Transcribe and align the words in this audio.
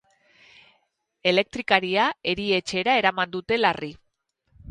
Elektrikaria 1.31 2.07
erietxera 2.35 2.97
eraman 3.03 3.35
dute, 3.37 3.61
larri. 3.63 3.91